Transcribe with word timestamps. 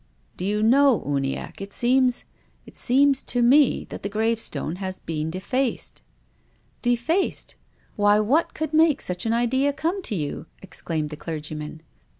"Do 0.35 0.45
you 0.45 0.63
know, 0.63 1.03
Uniacke, 1.05 1.61
it 1.61 1.71
seems— 1.71 2.23
it 2.65 2.75
seems 2.75 3.21
to 3.21 3.43
me 3.43 3.85
that 3.89 4.01
the 4.01 4.09
gravestone 4.09 4.77
has 4.77 4.97
been 4.97 5.29
defaced,"" 5.29 6.01
Defaced! 6.81 7.53
Why, 7.97 8.19
what 8.19 8.55
could 8.55 8.73
make 8.73 8.99
such 8.99 9.27
an 9.27 9.33
idea 9.33 9.71
come 9.73 10.01
to 10.01 10.15
you?" 10.15 10.47
exclaimed 10.63 11.11
the 11.11 11.17
clergyman. 11.17 11.83